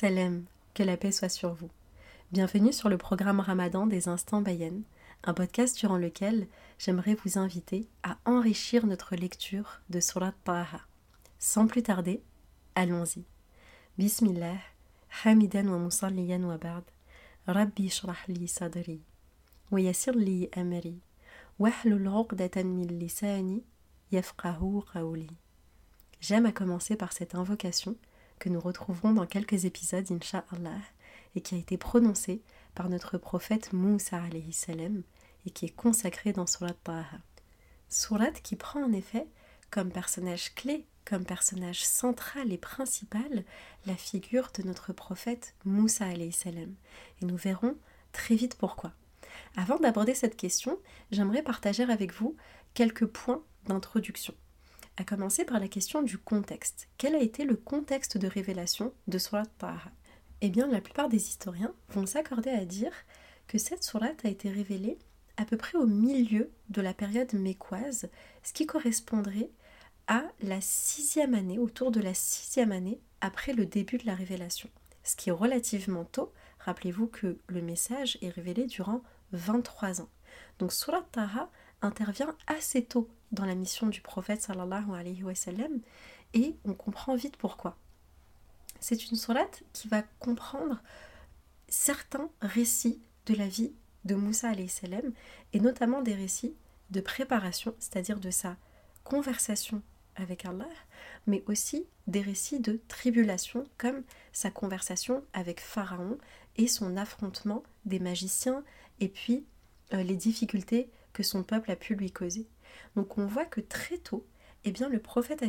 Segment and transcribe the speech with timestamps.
[0.00, 0.44] Salam,
[0.74, 1.70] que la paix soit sur vous.
[2.30, 4.82] Bienvenue sur le programme Ramadan des Instants Bayen,
[5.24, 6.46] un podcast durant lequel
[6.78, 10.82] j'aimerais vous inviter à enrichir notre lecture de Surat Taha.
[11.40, 12.22] Sans plus tarder,
[12.76, 13.24] allons-y.
[13.98, 14.58] Bismillah,
[15.24, 16.84] Hamidan wa musalliyan wa ba'd,
[17.48, 19.02] Rabbi shrah li sadri,
[19.72, 21.00] wa yassir li amri,
[21.58, 23.64] wahlul 'uqdatan min lisani
[24.12, 24.80] yafqahu.
[26.20, 27.96] J'aime à commencer par cette invocation
[28.38, 30.80] que nous retrouverons dans quelques épisodes, Inch'Allah,
[31.34, 32.42] et qui a été prononcée
[32.74, 34.20] par notre prophète Moussa
[34.52, 35.02] salam
[35.46, 37.18] et qui est consacrée dans Surat Taha.
[37.88, 39.26] Surat qui prend en effet
[39.70, 43.44] comme personnage clé, comme personnage central et principal,
[43.86, 46.74] la figure de notre prophète Moussa salam.
[47.22, 47.76] Et nous verrons
[48.12, 48.92] très vite pourquoi.
[49.56, 50.78] Avant d'aborder cette question,
[51.10, 52.36] j'aimerais partager avec vous
[52.74, 54.34] quelques points d'introduction
[54.98, 56.88] à commencer par la question du contexte.
[56.98, 59.92] Quel a été le contexte de révélation de Surat Taha
[60.40, 62.92] Eh bien, la plupart des historiens vont s'accorder à dire
[63.46, 64.98] que cette Surat a été révélée
[65.36, 68.08] à peu près au milieu de la période mécoise,
[68.42, 69.50] ce qui correspondrait
[70.08, 74.68] à la sixième année, autour de la sixième année après le début de la révélation.
[75.04, 76.32] Ce qui est relativement tôt.
[76.58, 80.08] Rappelez-vous que le message est révélé durant 23 ans.
[80.58, 81.50] Donc Surat Taha
[81.82, 85.80] intervient assez tôt dans la mission du prophète sallallahu alayhi wa sallam
[86.34, 87.76] et on comprend vite pourquoi.
[88.80, 90.80] C'est une sourate qui va comprendre
[91.68, 93.72] certains récits de la vie
[94.04, 94.52] de Moussa
[95.52, 96.54] et notamment des récits
[96.90, 98.56] de préparation, c'est-à-dire de sa
[99.04, 99.82] conversation
[100.16, 100.68] avec Allah,
[101.26, 106.18] mais aussi des récits de tribulation comme sa conversation avec Pharaon
[106.56, 108.64] et son affrontement des magiciens
[109.00, 109.44] et puis
[109.92, 112.46] euh, les difficultés que son peuple a pu lui causer.
[112.96, 114.26] Donc on voit que très tôt,
[114.64, 115.44] eh bien, le prophète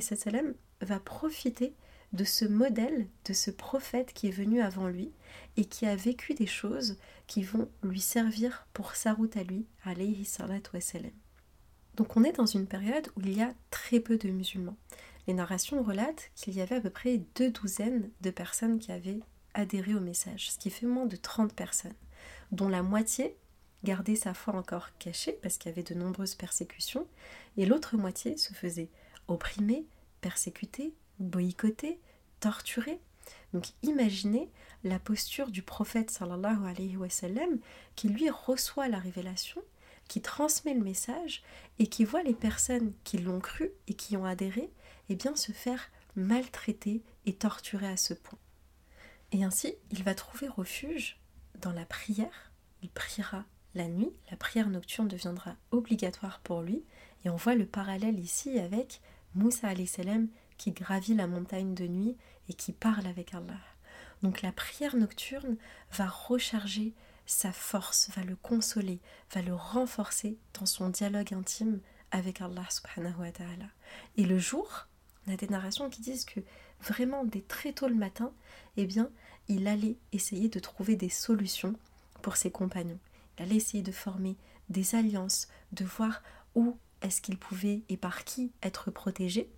[0.81, 1.73] va profiter
[2.13, 5.11] de ce modèle, de ce prophète qui est venu avant lui
[5.57, 9.65] et qui a vécu des choses qui vont lui servir pour sa route à lui,
[9.83, 11.11] alayhi salatu wassalam.
[11.95, 14.77] Donc on est dans une période où il y a très peu de musulmans.
[15.27, 19.19] Les narrations relatent qu'il y avait à peu près deux douzaines de personnes qui avaient
[19.53, 21.93] adhéré au message, ce qui fait moins de 30 personnes,
[22.51, 23.35] dont la moitié
[23.83, 27.07] garder sa foi encore cachée parce qu'il y avait de nombreuses persécutions,
[27.57, 28.89] et l'autre moitié se faisait
[29.27, 29.85] opprimer,
[30.21, 31.99] persécuter, boycotter,
[32.39, 32.99] torturer.
[33.53, 34.49] Donc imaginez
[34.83, 37.07] la posture du prophète sallallahu alayhi wa
[37.95, 39.61] qui lui reçoit la révélation,
[40.07, 41.43] qui transmet le message
[41.77, 44.71] et qui voit les personnes qui l'ont cru et qui ont adhéré
[45.09, 48.39] eh bien se faire maltraiter et torturer à ce point.
[49.31, 51.19] Et ainsi, il va trouver refuge
[51.59, 52.51] dans la prière,
[52.81, 56.83] il priera la nuit, la prière nocturne deviendra obligatoire pour lui.
[57.23, 59.01] Et on voit le parallèle ici avec
[59.35, 62.17] Moussa salam qui gravit la montagne de nuit
[62.49, 63.59] et qui parle avec Allah.
[64.23, 65.55] Donc la prière nocturne
[65.91, 66.93] va recharger
[67.25, 68.99] sa force, va le consoler,
[69.33, 71.79] va le renforcer dans son dialogue intime
[72.11, 73.67] avec Allah subhanahu wa ta'ala.
[74.17, 74.87] Et le jour,
[75.27, 76.39] on a des narrations qui disent que
[76.81, 78.31] vraiment dès très tôt le matin,
[78.77, 79.09] eh bien,
[79.47, 81.75] il allait essayer de trouver des solutions
[82.21, 82.99] pour ses compagnons
[83.39, 84.37] allait essayer de former
[84.69, 86.21] des alliances, de voir
[86.55, 89.49] où est-ce qu'il pouvait et par qui être protégé.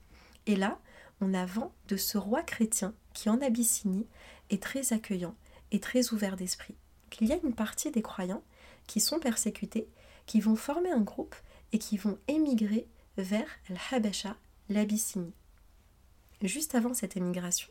[0.46, 0.80] Et là,
[1.20, 4.08] on a vent de ce roi chrétien qui en Abyssinie
[4.50, 5.36] est très accueillant
[5.72, 6.76] et très ouvert d'esprit.
[7.10, 8.44] Qu'il y a une partie des croyants
[8.88, 9.88] qui sont persécutés,
[10.26, 11.36] qui vont former un groupe
[11.74, 12.88] et qui vont émigrer
[13.18, 14.36] vers Al-Habasha,
[14.70, 15.34] l'Abyssinie.
[16.42, 17.70] Juste avant cette émigration,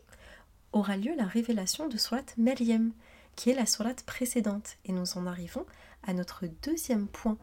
[0.72, 2.92] aura lieu la révélation de Surat Maryam,
[3.34, 4.76] qui est la sourate précédente.
[4.84, 5.66] Et nous en arrivons
[6.02, 7.38] à notre deuxième point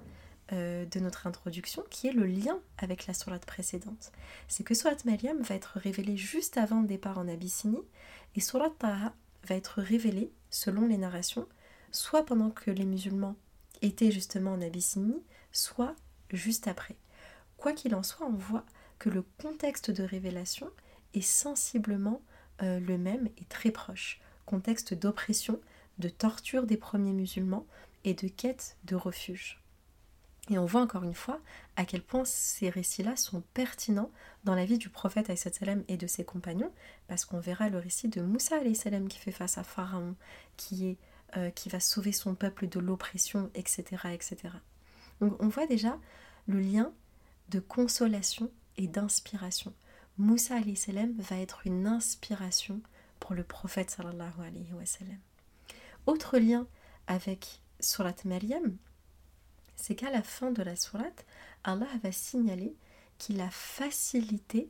[0.54, 4.12] euh, de notre introduction, qui est le lien avec la sourate précédente.
[4.48, 7.84] C'est que Surat Maryam va être révélée juste avant le départ en Abyssinie,
[8.36, 9.14] et Surat Taha
[9.44, 11.48] va être révélée, selon les narrations,
[11.92, 13.36] soit pendant que les musulmans
[13.82, 15.96] étaient justement en Abyssinie, soit
[16.32, 16.96] juste après.
[17.58, 18.66] Quoi qu'il en soit, on voit
[19.00, 20.70] que le contexte de révélation
[21.14, 22.22] est sensiblement
[22.62, 24.22] euh, le même et très proche.
[24.46, 25.60] Contexte d'oppression,
[26.00, 27.66] de torture des premiers musulmans
[28.08, 29.62] et de quête de refuge.
[30.50, 31.42] Et on voit encore une fois
[31.76, 34.12] à quel point ces récits-là sont pertinents
[34.46, 36.72] dans la vie du prophète salam et de ses compagnons,
[37.10, 40.16] parce qu'on verra le récit de Moussa salam qui fait face à Pharaon,
[40.56, 40.98] qui, est,
[41.36, 43.84] euh, qui va sauver son peuple de l'oppression, etc.,
[44.14, 44.38] etc.
[45.20, 46.00] Donc on voit déjà
[46.48, 46.94] le lien
[47.50, 49.74] de consolation et d'inspiration.
[50.18, 52.80] Moussa salam va être une inspiration
[53.20, 55.20] pour le prophète alayhi wa sallam.
[56.06, 56.68] Autre lien
[57.08, 58.78] avec Surat Maryam,
[59.76, 61.06] c'est qu'à la fin de la Surat,
[61.64, 62.76] Allah va signaler
[63.18, 64.70] qu'il a facilité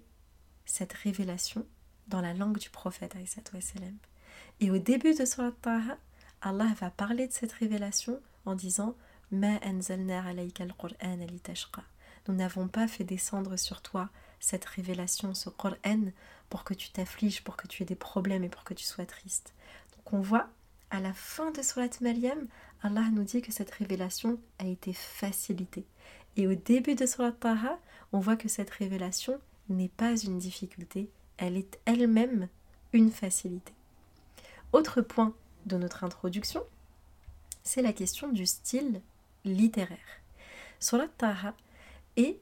[0.65, 1.65] cette révélation
[2.07, 3.15] dans la langue du prophète.
[4.59, 5.97] Et au début de Surat Taha,
[6.41, 8.95] Allah va parler de cette révélation en disant
[9.31, 9.39] Nous
[12.27, 14.09] n'avons pas fait descendre sur toi
[14.39, 16.11] cette révélation, ce Qur'an,
[16.49, 19.05] pour que tu t'affliges, pour que tu aies des problèmes et pour que tu sois
[19.05, 19.53] triste.
[19.95, 20.47] Donc on voit
[20.89, 22.47] à la fin de Surat Maryam,
[22.83, 25.85] Allah nous dit que cette révélation a été facilitée.
[26.35, 27.79] Et au début de Surat Taha,
[28.11, 29.39] on voit que cette révélation
[29.69, 32.47] n'est pas une difficulté, elle est elle-même
[32.93, 33.73] une facilité.
[34.71, 35.33] Autre point
[35.65, 36.63] de notre introduction,
[37.63, 39.01] c'est la question du style
[39.43, 39.97] littéraire.
[40.79, 41.53] Surat Taha
[42.15, 42.39] est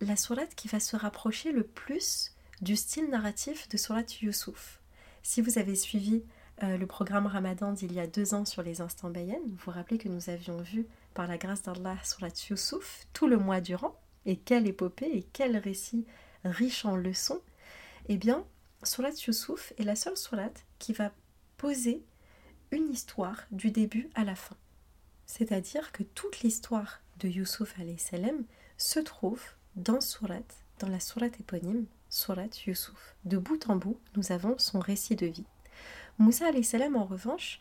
[0.00, 4.80] la surat qui va se rapprocher le plus du style narratif de Surat Yusuf.
[5.22, 6.22] Si vous avez suivi
[6.62, 9.70] euh, le programme Ramadan d'il y a deux ans sur les instants Bayen, vous vous
[9.70, 13.98] rappelez que nous avions vu, par la grâce d'Allah, Surat Yusuf tout le mois durant,
[14.26, 16.06] et quelle épopée et quel récit
[16.44, 17.40] riche en leçons.
[18.08, 18.44] Eh bien,
[18.82, 21.12] Surat Yusuf est la seule surat qui va
[21.56, 22.02] poser
[22.70, 24.56] une histoire du début à la fin.
[25.26, 28.44] C'est-à-dire que toute l'histoire de Yusuf salam
[28.76, 29.42] se trouve
[29.76, 30.40] dans Surat,
[30.78, 33.14] dans la Surat éponyme, Surat Yusuf.
[33.24, 35.46] De bout en bout, nous avons son récit de vie.
[36.18, 37.60] Moussa salam en revanche,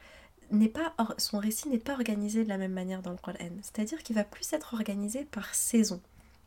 [0.52, 3.38] n'est pas son récit n'est pas organisé de la même manière dans le Coran.
[3.62, 6.02] C'est-à-dire qu'il va plus être organisé par saison.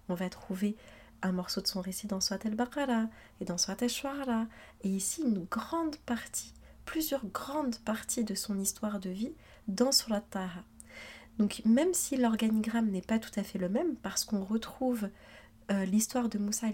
[0.08, 0.76] On va trouver
[1.22, 3.06] un morceau de son récit dans Surat al-Baqarah
[3.40, 4.46] et dans Surat al-Shu'ara
[4.82, 6.52] et ici une grande partie,
[6.84, 9.32] plusieurs grandes parties de son histoire de vie
[9.66, 10.62] dans Surat Taha.
[11.38, 15.08] Donc même si l'organigramme n'est pas tout à fait le même parce qu'on retrouve
[15.70, 16.66] euh, l'histoire de Moussa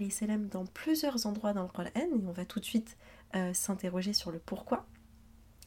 [0.51, 2.97] dans plusieurs endroits dans le Coran et on va tout de suite
[3.35, 4.85] euh, s'interroger sur le pourquoi.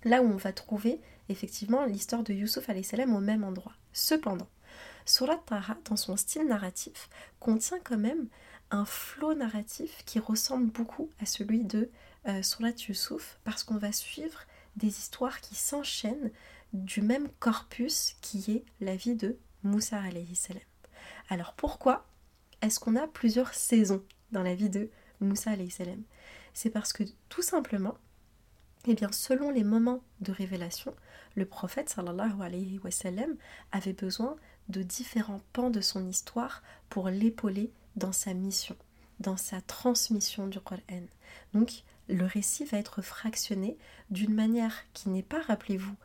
[0.04, 3.72] Là où on va trouver effectivement l'histoire de Youssouf salam au même endroit.
[3.92, 4.48] Cependant,
[5.06, 7.08] Surat Taha, dans son style narratif,
[7.40, 8.28] contient quand même
[8.70, 11.90] un flot narratif qui ressemble beaucoup à celui de
[12.26, 14.40] euh, Surat Yusuf parce qu'on va suivre
[14.76, 16.30] des histoires qui s'enchaînent
[16.72, 20.02] du même corpus qui est la vie de Moussa
[20.34, 20.62] salam.
[21.28, 22.06] Alors pourquoi
[22.62, 24.02] est-ce qu'on a plusieurs saisons
[24.32, 24.90] dans la vie de
[25.20, 26.02] Moussa salam?
[26.52, 27.96] C'est parce que tout simplement,
[28.86, 30.94] eh bien, selon les moments de révélation,
[31.36, 31.94] le prophète
[33.72, 34.36] avait besoin
[34.68, 38.76] de différents pans de son histoire pour l'épauler dans sa mission,
[39.20, 40.80] dans sa transmission du Coran.
[41.52, 43.78] Donc, le récit va être fractionné
[44.10, 45.96] d'une manière qui n'est pas, rappelez-vous,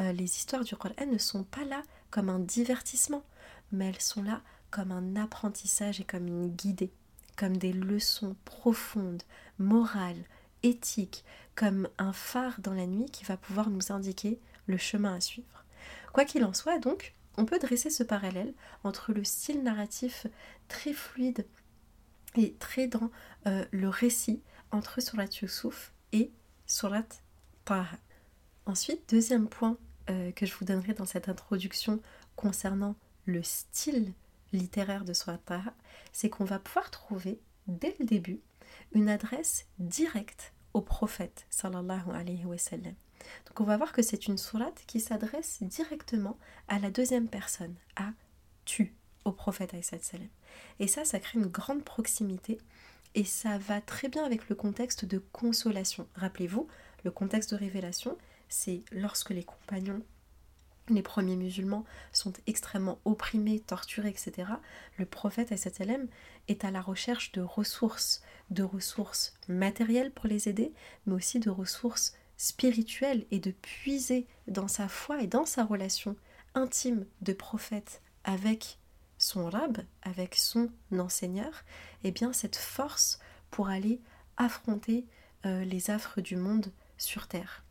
[0.00, 3.24] euh, les histoires du Coran ne sont pas là comme un divertissement,
[3.72, 6.92] mais elles sont là comme un apprentissage et comme une guidée,
[7.36, 9.22] comme des leçons profondes,
[9.58, 10.24] morales,
[10.62, 11.24] éthiques,
[11.56, 15.64] comme un phare dans la nuit qui va pouvoir nous indiquer le chemin à suivre.
[16.12, 18.54] Quoi qu'il en soit, donc, on peut dresser ce parallèle
[18.84, 20.26] entre le style narratif
[20.68, 21.46] très fluide
[22.36, 23.10] et très dans
[23.46, 26.30] euh, le récit entre Surat Yusuf et
[26.66, 27.06] Surat
[27.64, 27.98] Taha.
[28.66, 29.78] Ensuite, deuxième point
[30.10, 32.00] euh, que je vous donnerai dans cette introduction
[32.36, 34.12] concernant le style
[34.52, 35.38] littéraire de Surat
[36.12, 38.40] c'est qu'on va pouvoir trouver dès le début
[38.92, 42.94] une adresse directe prophète sallallahu alayhi wa sallam.
[43.46, 46.38] Donc on va voir que c'est une sourate qui s'adresse directement
[46.68, 48.12] à la deuxième personne, à
[48.64, 48.94] tu,
[49.24, 50.28] au prophète sallam.
[50.78, 52.58] Et ça, ça crée une grande proximité
[53.14, 56.06] et ça va très bien avec le contexte de consolation.
[56.14, 56.68] Rappelez-vous,
[57.04, 58.16] le contexte de révélation,
[58.48, 60.02] c'est lorsque les compagnons
[60.88, 64.48] les premiers musulmans sont extrêmement opprimés, torturés, etc.
[64.98, 66.06] Le prophète sallam
[66.48, 70.72] est à la recherche de ressources, de ressources matérielles pour les aider,
[71.06, 76.16] mais aussi de ressources spirituelles et de puiser dans sa foi et dans sa relation
[76.54, 78.78] intime de prophète avec
[79.18, 81.64] son rab, avec son enseigneur,
[82.04, 83.18] et eh bien cette force
[83.50, 84.00] pour aller
[84.36, 85.06] affronter
[85.46, 87.65] euh, les affres du monde sur terre.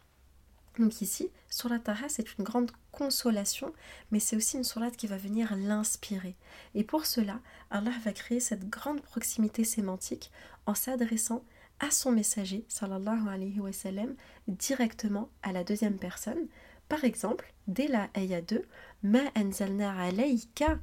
[0.79, 3.73] Donc ici, Surat Taha, c'est une grande consolation,
[4.11, 6.35] mais c'est aussi une sourate qui va venir l'inspirer.
[6.73, 7.39] Et pour cela,
[7.69, 10.31] Allah va créer cette grande proximité sémantique
[10.65, 11.43] en s'adressant
[11.79, 14.15] à son messager, sallallahu alayhi wa sallam,
[14.47, 16.47] directement à la deuxième personne.
[16.89, 18.65] Par exemple, dès la ayah 2,
[19.03, 20.79] Ma anzalna alayka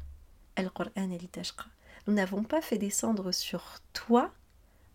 [0.57, 1.09] al-Qur'an
[2.07, 4.33] Nous n'avons pas fait descendre sur toi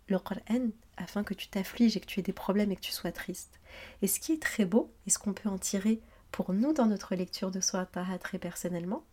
[0.07, 2.91] le Qur'an afin que tu t'affliges et que tu aies des problèmes et que tu
[2.91, 3.59] sois triste.
[4.01, 6.01] Et ce qui est très beau, et ce qu'on peut en tirer
[6.31, 9.05] pour nous dans notre lecture de Taha très personnellement,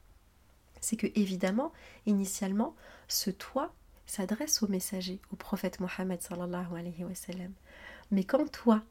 [0.80, 1.72] c'est que évidemment,
[2.06, 2.74] initialement,
[3.08, 3.74] ce toi
[4.06, 7.52] s'adresse au messager, au prophète Mohammed sallallahu alayhi wa sallam.
[8.10, 8.82] Mais quand toi,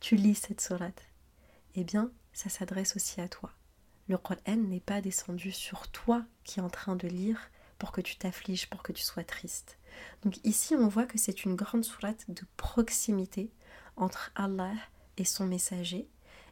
[0.00, 1.06] tu lis cette sourate,
[1.74, 3.52] eh bien, ça s'adresse aussi à toi.
[4.08, 8.00] Le Qur'an n'est pas descendu sur toi qui es en train de lire pour que
[8.00, 9.78] tu t'affliges, pour que tu sois triste.
[10.22, 13.50] Donc ici, on voit que c'est une grande sourate de proximité
[13.96, 14.74] entre Allah
[15.16, 16.08] et son messager,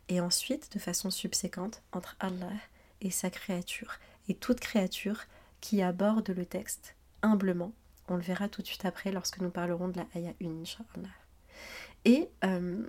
[0.09, 2.53] et ensuite de façon subséquente entre Allah
[3.01, 3.99] et sa créature,
[4.29, 5.25] et toute créature
[5.61, 7.73] qui aborde le texte humblement.
[8.09, 11.09] On le verra tout de suite après lorsque nous parlerons de la Aya 1, Inch'Allah.
[12.05, 12.89] Et euh,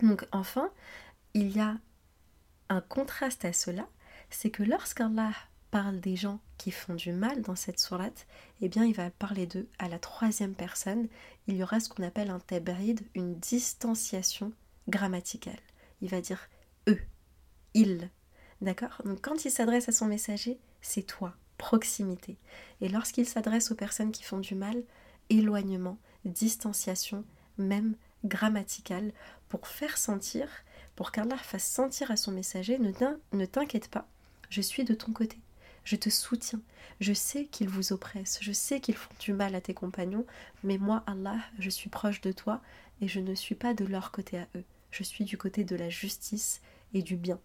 [0.00, 0.70] donc enfin,
[1.34, 1.76] il y a
[2.68, 3.86] un contraste à cela,
[4.30, 5.32] c'est que lorsqu'Allah
[5.70, 8.28] parle des gens qui font du mal dans cette sourate,
[8.60, 11.08] eh bien il va parler d'eux à la troisième personne.
[11.48, 14.52] Il y aura ce qu'on appelle un tabrid, une distanciation
[14.88, 15.58] grammaticale.
[16.02, 16.48] Il va dire
[16.88, 17.00] eux,
[17.74, 18.08] ils.
[18.60, 19.02] D'accord?
[19.04, 22.36] Donc quand il s'adresse à son messager, c'est toi, proximité.
[22.80, 24.84] Et lorsqu'il s'adresse aux personnes qui font du mal,
[25.30, 27.24] éloignement, distanciation,
[27.58, 29.12] même grammaticale,
[29.48, 30.46] pour faire sentir,
[30.94, 34.06] pour qu'Allah fasse sentir à son messager, ne t'inquiète pas,
[34.48, 35.40] je suis de ton côté.
[35.84, 36.60] Je te soutiens.
[37.00, 38.38] Je sais qu'ils vous oppressent.
[38.40, 40.26] Je sais qu'ils font du mal à tes compagnons.
[40.62, 42.60] Mais moi, Allah, je suis proche de toi
[43.00, 44.64] et je ne suis pas de leur côté à eux.
[44.90, 46.60] Je suis du côté de la justice
[46.94, 47.40] et du bien.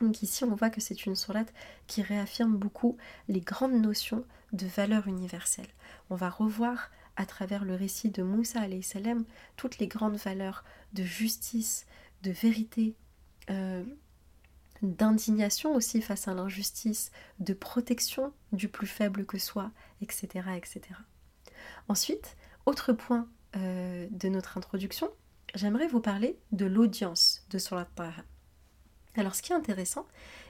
[0.00, 1.52] Donc ici, on voit que c'est une sourate
[1.86, 2.96] qui réaffirme beaucoup
[3.28, 5.68] les grandes notions de valeur universelle.
[6.08, 9.24] On va revoir à travers le récit de Moussa salam
[9.56, 10.64] toutes les grandes valeurs
[10.94, 11.86] de justice,
[12.22, 12.94] de vérité,
[13.50, 13.84] euh,
[14.82, 19.70] d'indignation aussi face à l'injustice, de protection du plus faible que soi,
[20.00, 20.28] etc.
[20.56, 20.80] etc.
[21.88, 25.10] Ensuite, autre point euh, de notre introduction,
[25.54, 28.24] j'aimerais vous parler de l'audience de Surat Taha.
[29.16, 30.06] Alors ce qui est intéressant,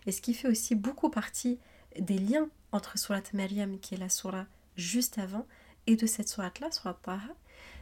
[0.06, 1.58] et ce qui fait aussi beaucoup partie
[1.98, 4.46] des liens entre Surat Maryam, qui est la Surah
[4.76, 5.46] juste avant,
[5.86, 7.34] et de cette Surat-là, Surat Taha,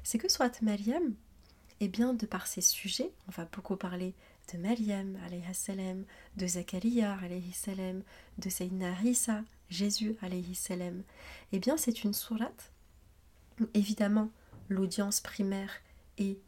[0.03, 1.15] c'est que Surat Maryam,
[1.81, 4.15] eh bien, de par ses sujets, on va beaucoup parler
[4.53, 5.19] de Maryam,
[5.53, 6.05] salam,
[6.37, 7.19] de Zachariah,
[7.53, 8.03] salam,
[8.39, 10.17] de Sayyidina Isa, Jésus,
[10.55, 11.03] salam,
[11.53, 12.73] eh bien, c'est une sourate.
[13.75, 14.31] Évidemment,
[14.69, 15.73] l'audience primaire
[16.17, 16.39] est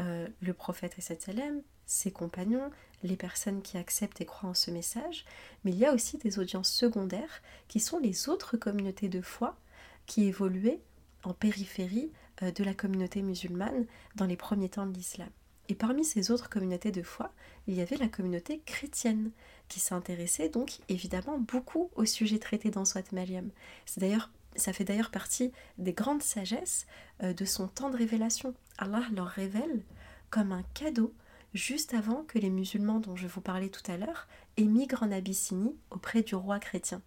[0.00, 2.70] euh, le prophète, salam, ses compagnons,
[3.02, 5.24] les personnes qui acceptent et croient en ce message,
[5.64, 9.58] mais il y a aussi des audiences secondaires qui sont les autres communautés de foi
[10.06, 10.80] qui évoluaient
[11.22, 12.10] en périphérie
[12.42, 15.30] euh, de la communauté musulmane dans les premiers temps de l'islam.
[15.68, 17.32] Et parmi ces autres communautés de foi,
[17.66, 19.30] il y avait la communauté chrétienne,
[19.68, 22.84] qui s'intéressait donc évidemment beaucoup au sujet traité dans.
[22.84, 23.14] C'est
[23.96, 26.86] d'ailleurs ça fait d'ailleurs partie des grandes sagesses
[27.22, 28.54] euh, de son temps de révélation.
[28.78, 29.82] Allah leur révèle
[30.30, 31.12] comme un cadeau
[31.54, 35.76] juste avant que les musulmans dont je vous parlais tout à l'heure émigrent en Abyssinie
[35.90, 37.00] auprès du roi chrétien.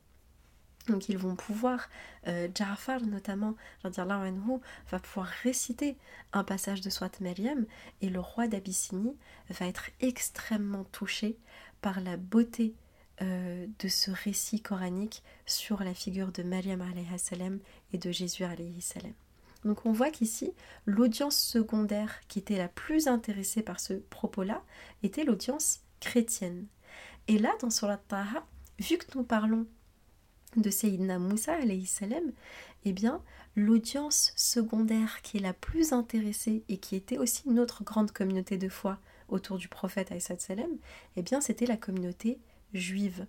[0.87, 1.89] Donc ils vont pouvoir,
[2.27, 5.97] euh, Ja'far notamment, va pouvoir réciter
[6.33, 7.65] un passage de Swat Maryam
[8.01, 9.15] et le roi d'Abyssinie
[9.49, 11.37] va être extrêmement touché
[11.81, 12.73] par la beauté
[13.21, 16.83] euh, de ce récit coranique sur la figure de Maryam
[17.17, 17.59] salam
[17.91, 18.45] et de Jésus
[18.79, 19.13] salam.
[19.65, 20.53] Donc on voit qu'ici,
[20.85, 24.63] l'audience secondaire qui était la plus intéressée par ce propos-là
[25.03, 26.67] était l'audience chrétienne.
[27.27, 28.45] Et là, dans Surat Taha,
[28.79, 29.65] vu que nous parlons
[30.55, 32.31] de Sayyidina Moussa salam,
[32.85, 33.21] eh bien,
[33.55, 38.57] l'audience secondaire qui est la plus intéressée et qui était aussi une autre grande communauté
[38.57, 40.69] de foi autour du prophète salam,
[41.15, 42.39] eh bien, c'était la communauté
[42.73, 43.25] juive.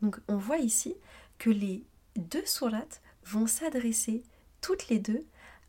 [0.00, 0.94] Donc, on voit ici
[1.38, 1.84] que les
[2.16, 4.22] deux sourates vont s'adresser
[4.60, 5.24] toutes les deux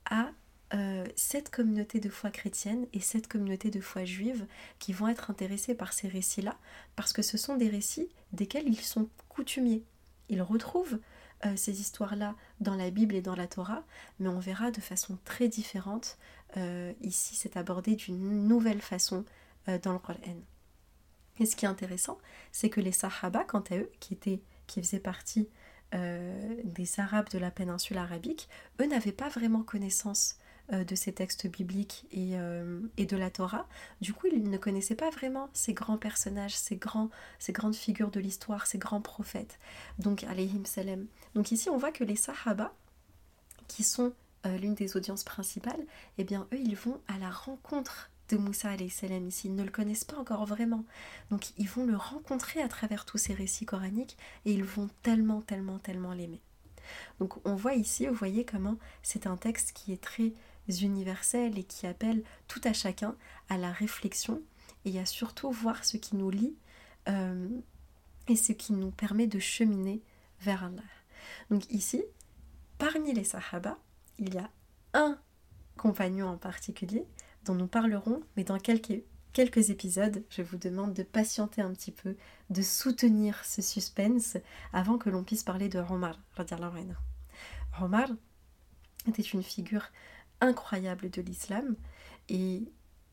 [0.05, 0.31] à
[0.73, 4.47] euh, cette communauté de foi chrétienne et cette communauté de foi juive
[4.79, 6.57] qui vont être intéressés par ces récits-là,
[6.95, 9.83] parce que ce sont des récits desquels ils sont coutumiers.
[10.29, 10.99] Ils retrouvent
[11.45, 13.83] euh, ces histoires-là dans la Bible et dans la Torah,
[14.19, 16.17] mais on verra de façon très différente.
[16.57, 19.25] Euh, ici, c'est abordé d'une nouvelle façon
[19.67, 20.19] euh, dans le Coran.
[21.39, 22.17] Et ce qui est intéressant,
[22.51, 24.17] c'est que les Sahaba, quant à eux, qui,
[24.67, 25.49] qui faisaient partie
[25.93, 28.49] des Arabes de la péninsule arabique,
[28.81, 30.37] eux n'avaient pas vraiment connaissance
[30.71, 33.67] de ces textes bibliques euh, et, de la Torah.
[34.01, 38.09] Du coup, ils ne connaissaient pas vraiment ces grands personnages, ces, grands, ces grandes figures
[38.09, 39.59] de l'histoire, ces grands prophètes.
[39.99, 41.05] Donc, alayhim salam.
[41.35, 42.73] Donc ici, on voit que les Sahaba,
[43.67, 44.13] qui sont
[44.45, 45.85] euh, l'une des audiences principales,
[46.17, 49.47] eh bien, eux, ils vont à la rencontre de Moussa salam ici.
[49.47, 50.83] Ils ne le connaissent pas encore vraiment.
[51.29, 55.41] Donc, ils vont le rencontrer à travers tous ces récits coraniques et ils vont tellement,
[55.41, 56.41] tellement, tellement l'aimer.
[57.19, 60.33] Donc, on voit ici, vous voyez comment c'est un texte qui est très
[60.69, 63.15] universels et qui appellent tout à chacun
[63.49, 64.41] à la réflexion
[64.85, 66.55] et à surtout voir ce qui nous lie
[67.07, 67.49] euh,
[68.27, 70.01] et ce qui nous permet de cheminer
[70.41, 70.81] vers Allah.
[71.49, 72.03] Donc ici,
[72.77, 73.77] parmi les Sahaba,
[74.19, 74.49] il y a
[74.93, 75.19] un
[75.77, 77.05] compagnon en particulier
[77.43, 79.03] dont nous parlerons, mais dans quelques,
[79.33, 82.15] quelques épisodes, je vous demande de patienter un petit peu,
[82.49, 84.37] de soutenir ce suspense
[84.73, 86.19] avant que l'on puisse parler de Omar.
[87.81, 88.09] Omar
[89.07, 89.83] était une figure
[90.45, 91.75] incroyable de l'islam
[92.29, 92.63] et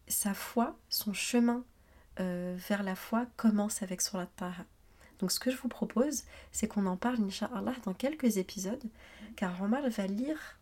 [0.08, 1.64] sa foi, son chemin
[2.20, 4.64] euh, vers la foi commence avec Surat Taha.
[5.18, 8.82] Donc ce que je vous propose, c'est qu'on en parle, Inch'Allah, dans quelques épisodes,
[9.36, 10.58] car Omar va lire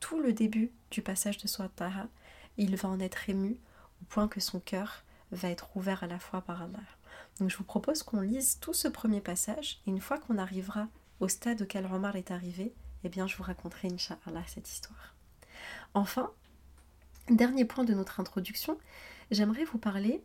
[0.00, 2.08] tout le début du passage de Surat Taha,
[2.56, 3.58] il va en être ému
[4.00, 6.78] au point que son cœur va être ouvert à la foi par Allah.
[7.38, 10.88] Donc je vous propose qu'on lise tout ce premier passage, et une fois qu'on arrivera
[11.20, 12.74] au stade auquel Omar est arrivé,
[13.04, 15.14] eh bien je vous raconterai, Inch'Allah, cette histoire.
[15.94, 16.30] Enfin,
[17.28, 18.78] dernier point de notre introduction,
[19.30, 20.22] j'aimerais vous parler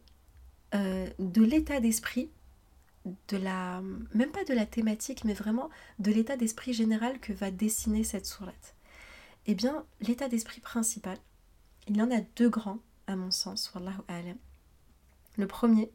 [0.74, 2.30] euh, de l'état d'esprit,
[3.28, 3.82] de la,
[4.14, 8.26] même pas de la thématique, mais vraiment de l'état d'esprit général que va dessiner cette
[8.26, 8.76] sourate.
[9.46, 11.18] Eh bien, l'état d'esprit principal,
[11.88, 14.38] il y en a deux grands, à mon sens, wallahu alam.
[15.38, 15.92] Le premier,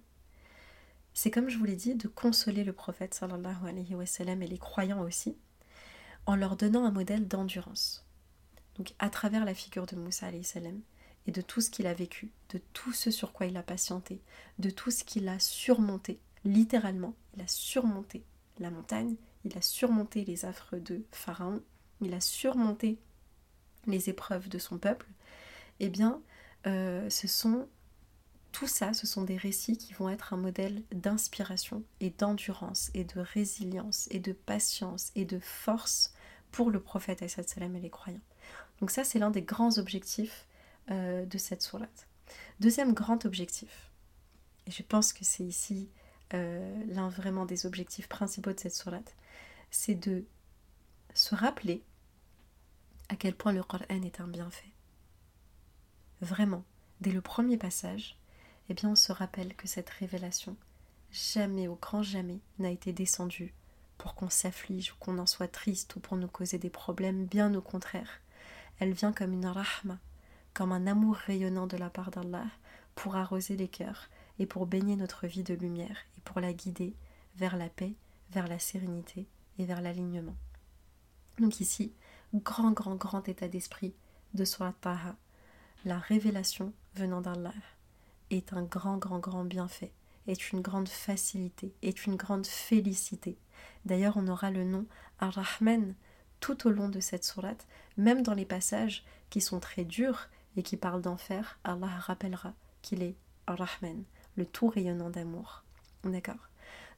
[1.15, 4.47] c'est comme je vous l'ai dit, de consoler le prophète sallallahu alayhi wa sallam et
[4.47, 5.37] les croyants aussi,
[6.27, 8.07] en leur donnant un modèle d'endurance.
[8.81, 10.81] Donc à travers la figure de Moussa salam
[11.27, 14.23] et de tout ce qu'il a vécu, de tout ce sur quoi il a patienté,
[14.59, 18.25] de tout ce qu'il a surmonté, littéralement, il a surmonté
[18.59, 21.63] la montagne, il a surmonté les affres de Pharaon,
[22.01, 22.99] il a surmonté
[23.87, 25.09] les épreuves de son peuple,
[25.79, 26.23] eh bien,
[26.67, 27.69] euh, ce sont
[28.51, 33.05] tout ça, ce sont des récits qui vont être un modèle d'inspiration et d'endurance et
[33.05, 36.15] de résilience et de patience et de force
[36.51, 37.29] pour le prophète et
[37.79, 38.21] les croyants.
[38.81, 40.47] Donc ça, c'est l'un des grands objectifs
[40.91, 42.09] euh, de cette sourate.
[42.61, 43.91] Deuxième grand objectif,
[44.67, 45.89] et je pense que c'est ici
[46.33, 49.17] euh, l'un vraiment des objectifs principaux de cette sourate,
[49.71, 50.25] c'est de
[51.15, 51.83] se rappeler
[53.09, 54.71] à quel point le Coran est un bienfait.
[56.21, 56.65] Vraiment,
[57.01, 58.17] dès le premier passage,
[58.69, 60.57] eh bien on se rappelle que cette révélation,
[61.11, 63.55] jamais, au grand jamais, n'a été descendue
[63.99, 67.53] pour qu'on s'afflige ou qu'on en soit triste ou pour nous causer des problèmes, bien
[67.55, 68.21] au contraire.
[68.81, 69.99] Elle vient comme une rahma,
[70.55, 72.47] comme un amour rayonnant de la part d'Allah
[72.95, 74.09] pour arroser les cœurs
[74.39, 76.97] et pour baigner notre vie de lumière et pour la guider
[77.37, 77.95] vers la paix,
[78.33, 80.35] vers la sérénité et vers l'alignement.
[81.39, 81.93] Donc ici,
[82.35, 83.95] grand, grand, grand état d'esprit
[84.33, 85.15] de Surat Taha,
[85.85, 87.55] la révélation venant d'Allah
[88.31, 89.93] est un grand, grand, grand bienfait,
[90.27, 93.37] est une grande facilité, est une grande félicité.
[93.85, 94.87] D'ailleurs, on aura le nom
[95.19, 95.95] Ar-Rahman
[96.41, 100.63] tout au long de cette sourate, même dans les passages qui sont très durs et
[100.63, 103.15] qui parlent d'enfer, Allah rappellera qu'il est
[103.47, 104.03] Ar-Rahman,
[104.37, 105.63] le tout rayonnant d'amour.
[106.05, 106.49] D'accord?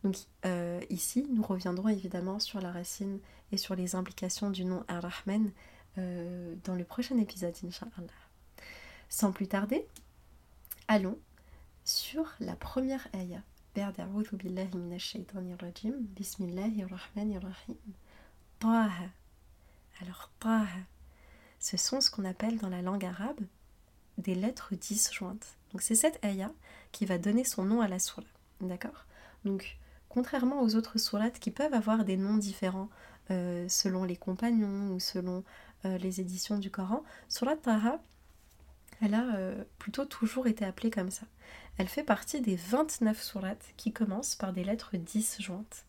[0.05, 3.19] Donc euh, ici, nous reviendrons évidemment sur la racine
[3.53, 5.51] et sur les implications du nom Ar-Rahman
[5.99, 8.09] euh, dans le prochain épisode, Inch'Allah.
[9.09, 9.87] Sans plus tarder,
[10.89, 11.19] allons
[11.85, 13.43] sur la première ayah.
[20.03, 20.67] Alors, Taha,
[21.61, 23.41] ce sont ce qu'on appelle dans la langue arabe
[24.19, 25.57] des lettres disjointes.
[25.71, 26.51] Donc, c'est cette ayah
[26.91, 28.27] qui va donner son nom à la sourate.
[28.61, 29.07] D'accord?
[29.45, 32.89] Donc, contrairement aux autres sourates qui peuvent avoir des noms différents
[33.31, 35.45] euh, selon les compagnons ou selon
[35.85, 38.03] euh, les éditions du Coran, Surat Taha,
[39.01, 41.27] elle a euh, plutôt toujours été appelée comme ça.
[41.79, 45.85] Elle fait partie des 29 sourates qui commencent par des lettres disjointes.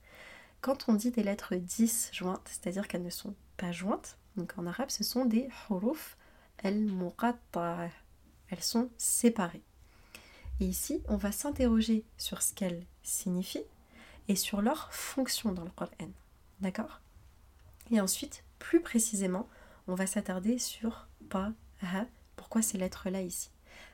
[0.62, 4.90] Quand on dit des lettres disjointes, c'est-à-dire qu'elles ne sont pas jointes, donc en arabe
[4.90, 6.18] ce sont des huruf
[6.64, 7.90] al-muqatta'a.
[8.50, 9.64] Elles sont séparées.
[10.60, 13.66] Et ici, on va s'interroger sur ce qu'elles signifient
[14.28, 16.12] et sur leur fonction dans le Coran.
[16.60, 17.02] D'accord?
[17.92, 19.48] Et ensuite, plus précisément,
[19.88, 21.52] on va s'attarder sur pa,
[22.36, 23.50] pourquoi ces lettres-là ici.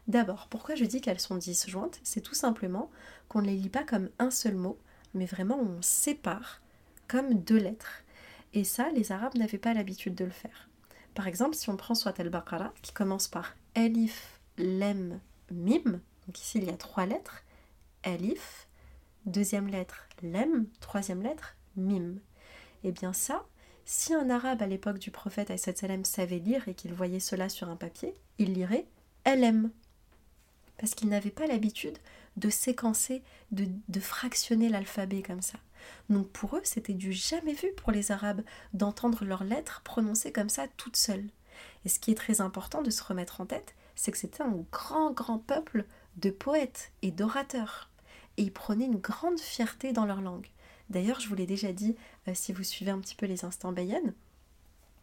[0.08, 2.92] D'abord, pourquoi je dis qu'elles sont disjointes C'est tout simplement
[3.28, 4.78] qu'on ne les lit pas comme un seul mot,
[5.14, 6.62] mais vraiment on sépare
[7.08, 8.04] comme deux lettres.
[8.54, 10.70] Et ça, les Arabes n'avaient pas l'habitude de le faire.
[11.14, 15.20] Par exemple, si on prend Swat al-Baqarah, qui commence par Elif, Lem,
[15.52, 17.44] Mim, donc ici il y a trois lettres,
[18.04, 18.68] Elif,
[19.26, 22.20] deuxième lettre, Lem, troisième lettre, Mim.
[22.84, 23.46] Et eh bien ça,
[23.86, 27.70] si un arabe à l'époque du prophète salam savait lire et qu'il voyait cela sur
[27.70, 28.86] un papier, il lirait
[29.26, 29.72] LM
[30.78, 31.98] parce qu'ils n'avaient pas l'habitude
[32.38, 35.60] de séquencer, de, fractionner l'alphabet comme ça.
[36.10, 38.42] Donc pour eux, c'était du jamais vu pour les Arabes
[38.74, 41.30] d'entendre leurs lettres prononcées comme ça toutes seules.
[41.86, 44.64] Et ce qui est très important de se remettre en tête, c'est que c'était un
[44.72, 45.86] grand, grand peuple
[46.18, 47.90] de poètes et d'orateurs.
[48.38, 50.48] Et ils prenaient une grande fierté dans leur langue.
[50.90, 51.96] D'ailleurs, je vous l'ai déjà dit,
[52.28, 54.14] euh, si vous suivez un petit peu les instants bayennes,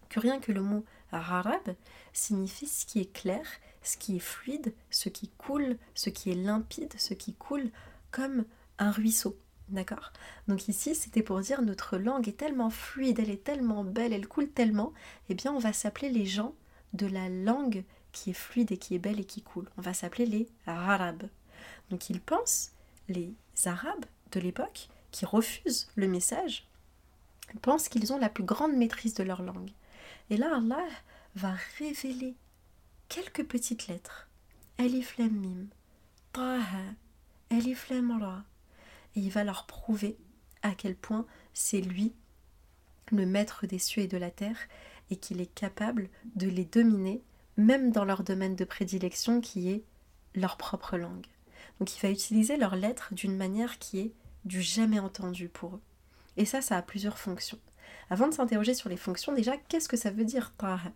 [0.09, 1.75] que rien que le mot arabe
[2.13, 3.45] signifie ce qui est clair
[3.87, 7.71] ce qui est fluide, ce qui coule, ce qui est limpide, ce qui coule
[8.11, 8.45] comme
[8.79, 9.39] un ruisseau.
[9.69, 10.13] D'accord
[10.47, 14.29] Donc ici, c'était pour dire notre langue est tellement fluide, elle est tellement belle, elle
[14.29, 14.93] coule tellement,
[15.29, 16.55] eh bien on va s'appeler les gens
[16.93, 19.69] de la langue qui est fluide et qui est belle et qui coule.
[19.77, 21.29] On va s'appeler les arabes.
[21.91, 22.73] Donc ils pensent
[23.09, 26.67] les Arabes de l'époque, qui refusent le message,
[27.63, 29.71] pensent qu'ils ont la plus grande maîtrise de leur langue.
[30.31, 30.85] Et là, Allah
[31.37, 32.35] va révéler
[33.09, 34.29] quelques petites lettres.
[34.79, 35.69] Alif Mim,
[36.33, 36.83] Taha,
[37.51, 38.45] Alif Ra.
[39.17, 40.17] Et il va leur prouver
[40.63, 42.13] à quel point c'est lui
[43.13, 44.59] le maître des cieux et de la terre
[45.11, 47.23] et qu'il est capable de les dominer
[47.57, 49.85] même dans leur domaine de prédilection qui est
[50.35, 51.27] leur propre langue.
[51.79, 54.13] Donc il va utiliser leurs lettres d'une manière qui est
[54.45, 55.81] du jamais entendu pour eux.
[56.37, 57.59] Et ça, ça a plusieurs fonctions.
[58.11, 60.93] Avant de s'interroger sur les fonctions, déjà, qu'est-ce que ça veut dire Taha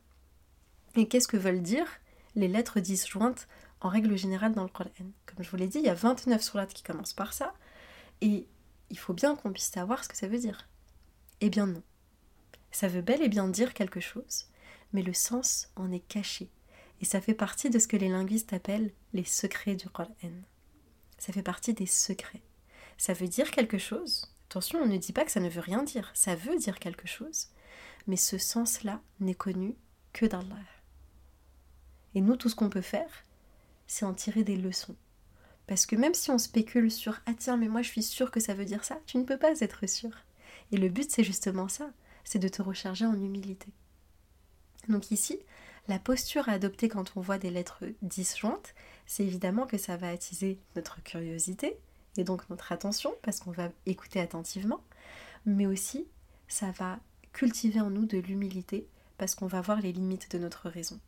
[0.96, 1.86] Et qu'est-ce que veulent dire
[2.34, 3.48] les lettres disjointes
[3.80, 4.90] en règle générale dans le Coran?
[5.26, 7.54] Comme je vous l'ai dit, il y a 29 sourates qui commencent par ça,
[8.20, 8.46] et
[8.90, 10.68] il faut bien qu'on puisse savoir ce que ça veut dire.
[11.40, 11.82] Eh bien non.
[12.70, 14.46] Ça veut bel et bien dire quelque chose,
[14.92, 16.50] mais le sens en est caché.
[17.00, 20.14] Et ça fait partie de ce que les linguistes appellent les secrets du Qur'an.
[21.18, 22.42] Ça fait partie des secrets.
[22.98, 24.30] Ça veut dire quelque chose.
[24.48, 26.10] Attention, on ne dit pas que ça ne veut rien dire.
[26.14, 27.48] Ça veut dire quelque chose.
[28.06, 29.76] Mais ce sens-là n'est connu
[30.12, 30.56] que d'Allah.
[32.14, 33.24] Et nous, tout ce qu'on peut faire,
[33.86, 34.96] c'est en tirer des leçons.
[35.70, 38.40] Parce que même si on spécule sur Ah tiens, mais moi je suis sûr que
[38.40, 40.10] ça veut dire ça, tu ne peux pas être sûr.
[40.72, 41.92] Et le but, c'est justement ça
[42.24, 43.68] c'est de te recharger en humilité.
[44.88, 45.38] Donc ici,
[45.86, 48.74] la posture à adopter quand on voit des lettres disjointes,
[49.06, 51.78] c'est évidemment que ça va attiser notre curiosité
[52.16, 54.82] et donc notre attention parce qu'on va écouter attentivement,
[55.46, 56.04] mais aussi
[56.48, 56.98] ça va
[57.32, 60.98] cultiver en nous de l'humilité parce qu'on va voir les limites de notre raison.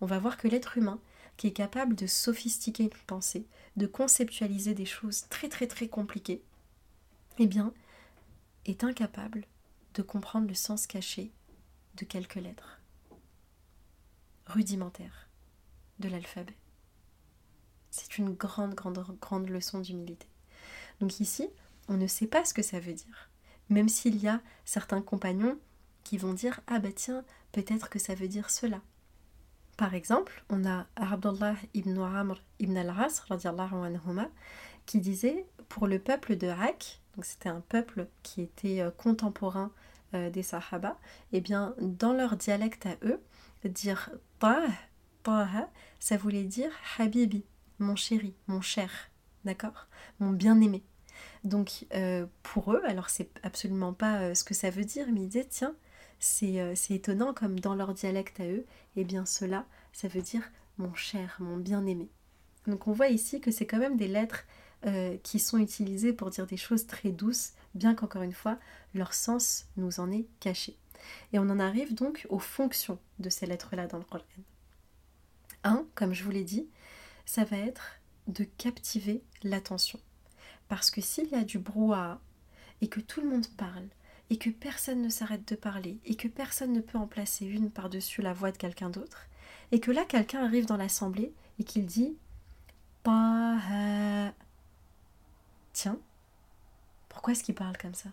[0.00, 0.98] On va voir que l'être humain,
[1.36, 6.42] qui est capable de sophistiquer une pensée, de conceptualiser des choses très très très compliquées,
[7.38, 7.72] eh bien,
[8.66, 9.46] est incapable
[9.94, 11.32] de comprendre le sens caché
[11.96, 12.80] de quelques lettres
[14.46, 15.28] rudimentaires
[15.98, 16.56] de l'alphabet.
[17.90, 20.26] C'est une grande, grande, grande leçon d'humilité.
[21.00, 21.48] Donc ici,
[21.88, 23.30] on ne sait pas ce que ça veut dire.
[23.68, 25.58] Même s'il y a certains compagnons
[26.04, 28.80] qui vont dire Ah bah tiens, peut-être que ça veut dire cela.
[29.80, 33.24] Par exemple, on a Abdullah ibn Amr ibn al-As
[34.84, 39.72] qui disait Pour le peuple de Hak, donc c'était un peuple qui était euh, contemporain
[40.12, 40.98] euh, des Sahaba,
[41.32, 43.22] et eh bien dans leur dialecte à eux,
[43.64, 44.66] dire Tah,
[45.98, 47.46] ça voulait dire Habibi,
[47.78, 48.90] mon chéri, mon cher,
[49.46, 49.86] d'accord?
[50.18, 50.84] Mon bien-aimé.
[51.42, 55.28] Donc euh, pour eux, alors c'est absolument pas ce que ça veut dire, mais ils
[55.28, 55.74] disaient tiens,
[56.20, 60.42] c'est étonnant comme dans leur dialecte à eux, et eh bien cela, ça veut dire
[60.78, 62.10] mon cher, mon bien-aimé.
[62.66, 64.44] Donc on voit ici que c'est quand même des lettres
[64.86, 68.58] euh, qui sont utilisés pour dire des choses très douces, bien qu'encore une fois,
[68.94, 70.76] leur sens nous en est caché.
[71.32, 74.24] Et on en arrive donc aux fonctions de ces lettres-là dans le Coran.
[75.64, 76.68] Un, comme je vous l'ai dit,
[77.24, 80.00] ça va être de captiver l'attention.
[80.68, 82.20] Parce que s'il y a du brouhaha
[82.80, 83.88] et que tout le monde parle,
[84.30, 87.70] et que personne ne s'arrête de parler, et que personne ne peut en placer une
[87.70, 89.26] par-dessus la voix de quelqu'un d'autre,
[89.72, 92.16] et que là quelqu'un arrive dans l'assemblée et qu'il dit
[95.72, 95.98] Tiens,
[97.08, 98.10] pourquoi est-ce qu'il parle comme ça?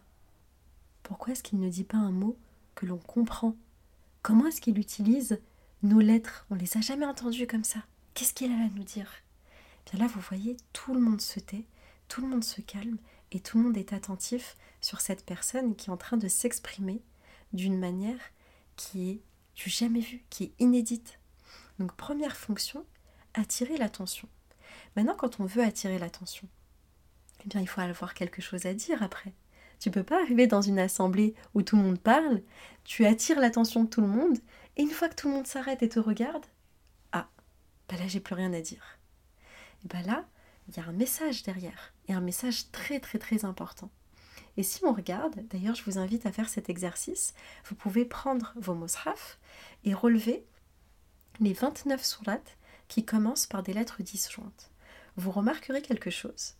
[1.03, 2.37] Pourquoi est-ce qu'il ne dit pas un mot
[2.75, 3.55] que l'on comprend?
[4.21, 5.39] Comment est-ce qu'il utilise
[5.83, 6.45] nos lettres?
[6.49, 7.79] On les a jamais entendues comme ça.
[8.13, 9.11] Qu'est-ce qu'il a à nous dire?
[9.91, 11.65] Bien là, vous voyez, tout le monde se tait,
[12.07, 12.97] tout le monde se calme
[13.31, 17.01] et tout le monde est attentif sur cette personne qui est en train de s'exprimer
[17.53, 18.19] d'une manière
[18.75, 19.21] qui est
[19.55, 21.19] du jamais vu, qui est inédite.
[21.79, 22.85] Donc première fonction,
[23.33, 24.27] attirer l'attention.
[24.95, 26.47] Maintenant, quand on veut attirer l'attention,
[27.43, 29.33] eh bien, il faut avoir quelque chose à dire après.
[29.79, 32.41] Tu peux pas arriver dans une assemblée où tout le monde parle,
[32.83, 34.37] tu attires l'attention de tout le monde,
[34.75, 36.45] et une fois que tout le monde s'arrête et te regarde,
[37.11, 37.29] ah,
[37.87, 38.99] bah là j'ai plus rien à dire.
[39.83, 40.25] Et bah là,
[40.67, 43.89] il y a un message derrière, un message très très très important.
[44.57, 47.33] Et si on regarde, d'ailleurs je vous invite à faire cet exercice,
[47.65, 49.39] vous pouvez prendre vos mushaf
[49.83, 50.45] et relever
[51.39, 54.71] les 29 sourates qui commencent par des lettres disjointes.
[55.15, 56.55] Vous remarquerez quelque chose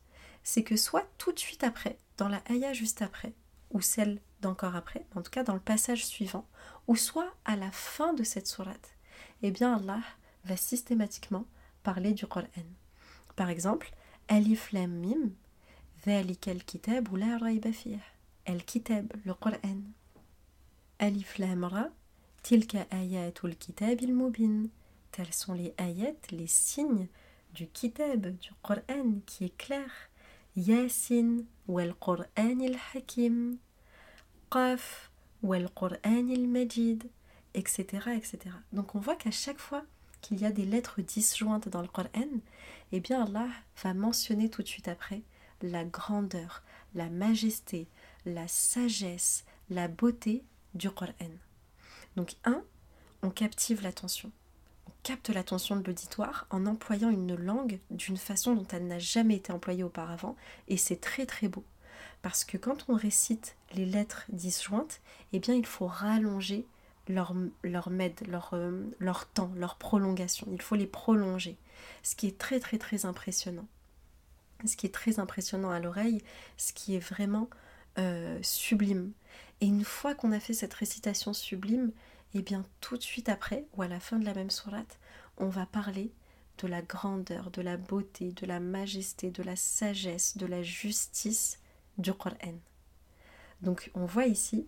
[0.47, 3.33] c'est que soit tout de suite après, dans la ayah juste après,
[3.71, 6.47] ou celle d'encore après, en tout cas dans le passage suivant,
[6.87, 8.95] ou soit à la fin de cette sourate,
[9.41, 9.99] eh bien Allah
[10.45, 11.43] va systématiquement
[11.83, 12.47] parler du Qur'an.
[13.35, 13.91] Par exemple,
[14.28, 15.30] Alif Lam Mim,
[16.06, 17.98] ذلك الكتاب لا ريب فيه
[18.48, 19.78] الكتاب le Qur'an
[21.00, 21.90] Alif Lam Ra
[22.44, 24.70] تلك آيات الكتاب المبين
[25.12, 27.06] Tels sont les ayats, les signes
[27.54, 29.90] du kitab, du Qur'an qui est clair.
[30.56, 33.58] Yasin والقرآن الحكيم
[34.50, 35.10] قاف
[35.42, 37.10] والقرآن المجيد
[37.58, 37.82] etc
[38.18, 38.36] etc
[38.72, 39.82] donc on voit qu'à chaque fois
[40.20, 42.32] qu'il y a des lettres disjointes dans le Coran
[42.91, 43.49] eh bien Allah
[43.83, 45.21] va mentionner tout de suite après
[45.61, 46.63] la grandeur,
[46.95, 47.87] la majesté,
[48.25, 51.31] la sagesse, la beauté du Qur'an.
[52.15, 52.63] Donc un,
[53.23, 54.31] on captive l'attention.
[54.87, 59.35] On capte l'attention de l'auditoire en employant une langue d'une façon dont elle n'a jamais
[59.35, 60.35] été employée auparavant
[60.67, 61.63] et c'est très très beau.
[62.21, 65.01] Parce que quand on récite les lettres disjointes,
[65.33, 66.65] eh bien il faut rallonger
[67.09, 67.89] leur, leur
[68.27, 70.47] leur, euh, leur temps, leur prolongation.
[70.51, 71.57] Il faut les prolonger.
[72.03, 73.67] Ce qui est très très très impressionnant.
[74.65, 76.23] Ce qui est très impressionnant à l'oreille,
[76.57, 77.49] ce qui est vraiment
[77.99, 79.11] euh, sublime.
[79.61, 81.91] Et une fois qu'on a fait cette récitation sublime,
[82.33, 84.99] et eh bien tout de suite après, ou à la fin de la même sourate,
[85.37, 86.11] on va parler
[86.57, 91.59] de la grandeur, de la beauté, de la majesté, de la sagesse, de la justice
[91.97, 92.59] du Qur'an.
[93.61, 94.67] Donc on voit ici,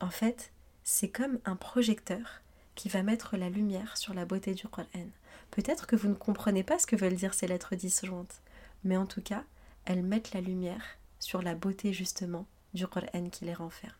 [0.00, 0.52] en fait,
[0.90, 2.40] c'est comme un projecteur
[2.74, 5.10] qui va mettre la lumière sur la beauté du Qur'an.
[5.50, 8.40] Peut-être que vous ne comprenez pas ce que veulent dire ces lettres disjointes,
[8.84, 9.44] mais en tout cas,
[9.84, 10.82] elles mettent la lumière
[11.18, 13.92] sur la beauté justement du Qur'an qui les renferme.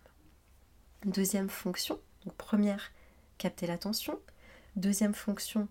[1.05, 2.91] Deuxième fonction, donc première,
[3.37, 4.19] capter l'attention.
[4.75, 5.69] Deuxième fonction,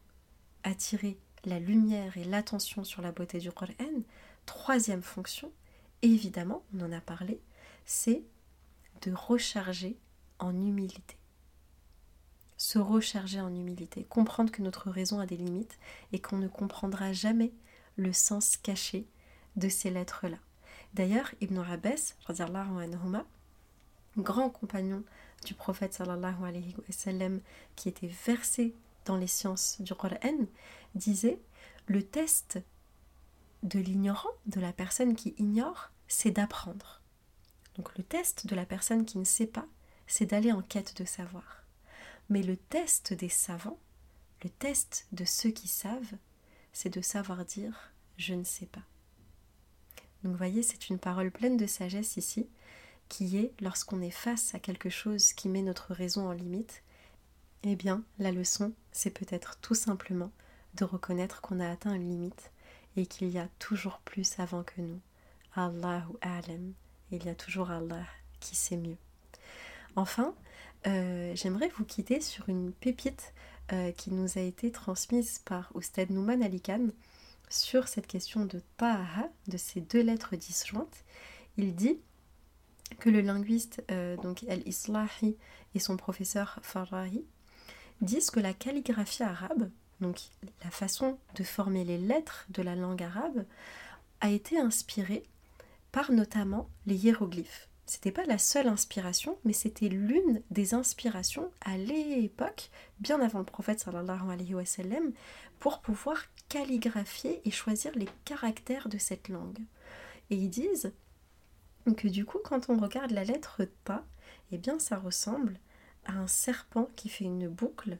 [0.64, 4.04] attirer la lumière et l'attention sur la beauté du Qur'an.
[4.46, 5.52] Troisième fonction,
[6.04, 7.42] évidemment, on en a parlé,
[7.86, 8.22] c'est
[9.02, 9.98] de recharger
[10.40, 11.18] en humilité.
[12.58, 15.78] Se recharger en humilité, comprendre que notre raison a des limites
[16.12, 17.52] et qu'on ne comprendra jamais
[17.98, 19.06] le sens caché
[19.56, 20.38] de ces lettres-là.
[20.94, 22.16] D'ailleurs, Ibn Abbas,
[24.18, 25.04] grand compagnon
[25.46, 27.30] du prophète sallallahu alayhi wa
[27.76, 28.74] qui était versé
[29.06, 30.48] dans les sciences du Coran,
[30.96, 31.40] disait
[31.88, 32.60] le test
[33.64, 37.02] de l'ignorant, de la personne qui ignore, c'est d'apprendre.
[37.76, 39.66] Donc le test de la personne qui ne sait pas,
[40.08, 41.64] c'est d'aller en quête de savoir.
[42.30, 43.80] Mais le test des savants,
[44.44, 46.14] le test de ceux qui savent,
[46.74, 48.84] c'est de savoir dire je ne sais pas.
[50.24, 52.50] Donc vous voyez, c'est une parole pleine de sagesse ici,
[53.10, 56.84] qui est lorsqu'on est face à quelque chose qui met notre raison en limite,
[57.64, 60.32] eh bien la leçon, c'est peut-être tout simplement
[60.74, 62.52] de reconnaître qu'on a atteint une limite
[62.96, 65.00] et qu'il y a toujours plus avant que nous.
[65.56, 66.74] Allahu A'lam,
[67.12, 68.06] il y a toujours Allah
[68.40, 68.98] qui sait mieux.
[69.98, 70.36] Enfin,
[70.86, 73.34] euh, j'aimerais vous quitter sur une pépite
[73.74, 76.90] euh, qui nous a été transmise par Oustad Nouman Alikan
[77.50, 81.04] sur cette question de Taha, de ces deux lettres disjointes.
[81.58, 81.98] Il dit
[83.00, 85.36] que le linguiste euh, donc El-Islahi
[85.74, 87.26] et son professeur Farahi
[88.02, 90.20] disent que la calligraphie arabe, donc
[90.64, 93.46] la façon de former les lettres de la langue arabe,
[94.22, 95.24] a été inspirée
[95.92, 97.67] par notamment les hiéroglyphes.
[97.88, 102.70] C'était pas la seule inspiration, mais c'était l'une des inspirations à l'époque,
[103.00, 104.64] bien avant le prophète sallallahu alayhi wa
[105.60, 106.18] pour pouvoir
[106.50, 109.60] calligraphier et choisir les caractères de cette langue.
[110.30, 110.92] Et ils disent
[111.96, 114.04] que du coup, quand on regarde la lettre Ta,
[114.52, 115.58] eh bien ça ressemble
[116.06, 117.98] à un serpent qui fait une boucle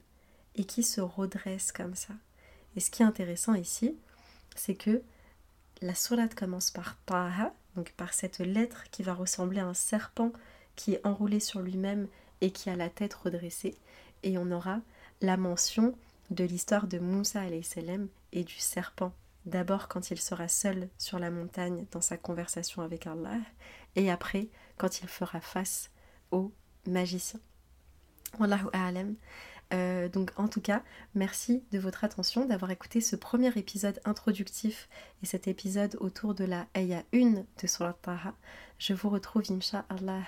[0.54, 2.12] et qui se redresse comme ça.
[2.76, 3.96] Et ce qui est intéressant ici,
[4.54, 5.02] c'est que
[5.80, 10.32] la sourate commence par Taha, donc par cette lettre qui va ressembler à un serpent
[10.76, 12.08] qui est enroulé sur lui-même
[12.40, 13.74] et qui a la tête redressée.
[14.22, 14.80] Et on aura
[15.20, 15.94] la mention
[16.30, 17.42] de l'histoire de Moussa
[18.32, 19.12] et du serpent.
[19.46, 23.38] D'abord quand il sera seul sur la montagne dans sa conversation avec Allah,
[23.96, 25.90] et après quand il fera face
[26.30, 26.52] au
[26.86, 27.40] magicien.
[29.72, 30.82] Euh, donc en tout cas,
[31.14, 34.88] merci de votre attention, d'avoir écouté ce premier épisode introductif
[35.22, 38.34] et cet épisode autour de la Aya 1 de Surat Taha.
[38.78, 40.22] Je vous retrouve, Inch'Allah,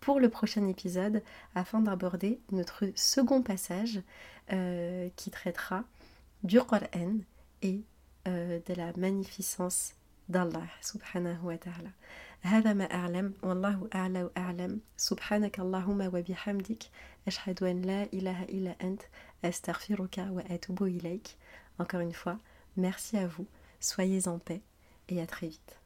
[0.00, 1.22] pour le prochain épisode
[1.54, 4.00] afin d'aborder notre second passage
[4.52, 5.84] euh, qui traitera
[6.42, 7.18] du Qur'an
[7.62, 7.84] et
[8.26, 9.92] euh, de la magnificence
[10.28, 11.90] d'Allah subhanahu wa ta'ala.
[12.42, 14.80] هذا ما أعلم والله أعلى وأعلم.
[14.96, 16.82] سبحانك اللهم وبحمدك
[17.26, 19.02] أشهد أن لا إله إلا أنت
[19.44, 21.36] أستغفرك وأتوب إليك.
[21.78, 22.38] Encore une fois,
[22.76, 23.46] merci à vous,
[23.80, 24.60] soyez en paix
[25.08, 25.79] et à très vite.